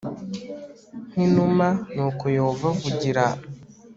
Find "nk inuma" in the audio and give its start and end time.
1.11-1.67